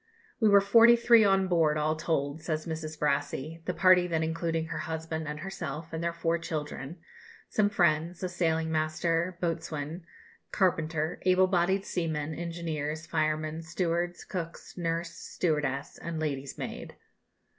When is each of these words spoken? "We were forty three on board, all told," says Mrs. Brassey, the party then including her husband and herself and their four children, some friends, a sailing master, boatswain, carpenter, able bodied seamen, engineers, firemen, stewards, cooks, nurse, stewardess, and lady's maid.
"We 0.39 0.49
were 0.49 0.61
forty 0.61 0.95
three 0.95 1.23
on 1.23 1.47
board, 1.47 1.77
all 1.77 1.95
told," 1.95 2.41
says 2.41 2.65
Mrs. 2.65 2.97
Brassey, 2.97 3.61
the 3.65 3.73
party 3.75 4.07
then 4.07 4.23
including 4.23 4.65
her 4.69 4.79
husband 4.79 5.27
and 5.27 5.41
herself 5.41 5.93
and 5.93 6.03
their 6.03 6.11
four 6.11 6.39
children, 6.39 6.97
some 7.49 7.69
friends, 7.69 8.23
a 8.23 8.29
sailing 8.29 8.71
master, 8.71 9.37
boatswain, 9.41 10.07
carpenter, 10.51 11.19
able 11.27 11.45
bodied 11.45 11.85
seamen, 11.85 12.33
engineers, 12.33 13.05
firemen, 13.05 13.61
stewards, 13.61 14.25
cooks, 14.25 14.75
nurse, 14.75 15.11
stewardess, 15.11 15.99
and 15.99 16.19
lady's 16.19 16.57
maid. 16.57 16.95